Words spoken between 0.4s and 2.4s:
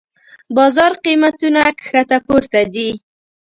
بازار قېمتونه کښته